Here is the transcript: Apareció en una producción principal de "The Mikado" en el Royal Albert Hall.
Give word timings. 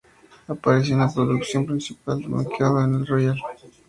Apareció 0.47 0.95
en 0.95 1.01
una 1.01 1.13
producción 1.13 1.63
principal 1.67 2.17
de 2.17 2.23
"The 2.23 2.29
Mikado" 2.49 2.83
en 2.83 2.95
el 2.95 3.05
Royal 3.05 3.33
Albert 3.37 3.59
Hall. 3.65 3.71